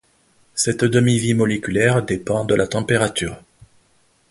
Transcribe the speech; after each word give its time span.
Cette 0.55 0.83
demi-vie 0.83 1.35
moléculaire 1.35 2.01
dépend 2.03 2.43
de 2.43 2.55
la 2.55 2.65
température. 2.65 3.37